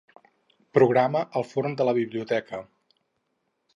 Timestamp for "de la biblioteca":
1.81-2.63